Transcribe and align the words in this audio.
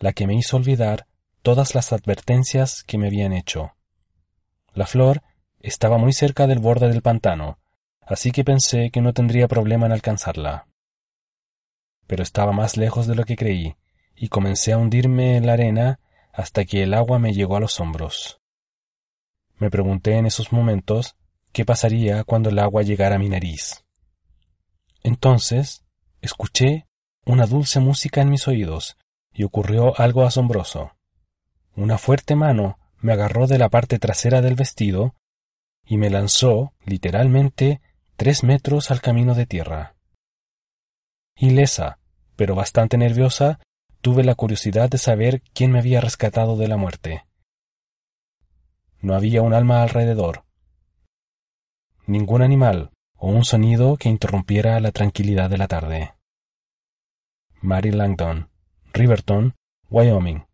la 0.00 0.12
que 0.12 0.26
me 0.26 0.34
hizo 0.34 0.58
olvidar 0.58 1.06
todas 1.40 1.74
las 1.74 1.94
advertencias 1.94 2.82
que 2.82 2.98
me 2.98 3.06
habían 3.06 3.32
hecho. 3.32 3.74
La 4.74 4.84
flor 4.84 5.22
estaba 5.60 5.96
muy 5.96 6.12
cerca 6.12 6.46
del 6.46 6.58
borde 6.58 6.88
del 6.88 7.00
pantano, 7.00 7.58
así 8.02 8.32
que 8.32 8.44
pensé 8.44 8.90
que 8.90 9.00
no 9.00 9.14
tendría 9.14 9.48
problema 9.48 9.86
en 9.86 9.92
alcanzarla. 9.92 10.66
Pero 12.06 12.22
estaba 12.22 12.52
más 12.52 12.76
lejos 12.76 13.06
de 13.06 13.14
lo 13.14 13.24
que 13.24 13.36
creí, 13.36 13.76
y 14.14 14.28
comencé 14.28 14.74
a 14.74 14.78
hundirme 14.78 15.38
en 15.38 15.46
la 15.46 15.54
arena 15.54 16.00
hasta 16.34 16.66
que 16.66 16.82
el 16.82 16.92
agua 16.92 17.18
me 17.18 17.32
llegó 17.32 17.56
a 17.56 17.60
los 17.60 17.80
hombros. 17.80 18.38
Me 19.58 19.70
pregunté 19.70 20.16
en 20.16 20.26
esos 20.26 20.52
momentos 20.52 21.16
qué 21.52 21.64
pasaría 21.64 22.24
cuando 22.24 22.50
el 22.50 22.58
agua 22.58 22.82
llegara 22.82 23.16
a 23.16 23.18
mi 23.18 23.28
nariz. 23.28 23.84
Entonces 25.02 25.84
escuché 26.20 26.86
una 27.24 27.46
dulce 27.46 27.80
música 27.80 28.20
en 28.20 28.30
mis 28.30 28.48
oídos 28.48 28.96
y 29.32 29.44
ocurrió 29.44 29.98
algo 29.98 30.24
asombroso. 30.24 30.92
Una 31.76 31.98
fuerte 31.98 32.34
mano 32.34 32.78
me 33.00 33.12
agarró 33.12 33.46
de 33.46 33.58
la 33.58 33.68
parte 33.68 33.98
trasera 33.98 34.40
del 34.42 34.54
vestido 34.54 35.14
y 35.84 35.96
me 35.96 36.10
lanzó, 36.10 36.72
literalmente, 36.84 37.80
tres 38.16 38.42
metros 38.42 38.90
al 38.90 39.00
camino 39.00 39.34
de 39.34 39.46
tierra. 39.46 39.94
Ilesa, 41.36 41.98
pero 42.36 42.54
bastante 42.54 42.98
nerviosa, 42.98 43.60
tuve 44.00 44.24
la 44.24 44.34
curiosidad 44.34 44.90
de 44.90 44.98
saber 44.98 45.42
quién 45.54 45.70
me 45.70 45.78
había 45.78 46.00
rescatado 46.00 46.56
de 46.56 46.68
la 46.68 46.76
muerte. 46.76 47.24
No 49.00 49.14
había 49.14 49.42
un 49.42 49.54
alma 49.54 49.82
alrededor, 49.82 50.44
ningún 52.08 52.42
animal 52.42 52.90
o 53.16 53.28
un 53.28 53.44
sonido 53.44 53.96
que 53.96 54.08
interrumpiera 54.08 54.80
la 54.80 54.92
tranquilidad 54.92 55.50
de 55.50 55.58
la 55.58 55.68
tarde. 55.68 56.14
Mary 57.60 57.90
Langdon, 57.90 58.48
Riverton, 58.92 59.54
Wyoming. 59.90 60.46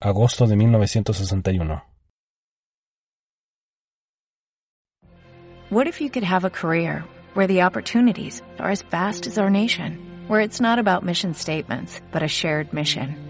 Agosto 0.00 0.46
de 0.46 0.56
1961. 0.56 1.82
What 5.70 5.86
if 5.86 6.00
you 6.00 6.10
could 6.10 6.24
have 6.24 6.44
a 6.44 6.50
career 6.50 7.04
where 7.34 7.46
the 7.46 7.62
opportunities 7.62 8.42
are 8.58 8.70
as 8.70 8.82
vast 8.82 9.26
as 9.26 9.38
our 9.38 9.50
nation, 9.50 10.24
where 10.26 10.40
it's 10.40 10.60
not 10.60 10.78
about 10.78 11.04
mission 11.04 11.34
statements, 11.34 12.00
but 12.12 12.22
a 12.22 12.28
shared 12.28 12.72
mission? 12.72 13.29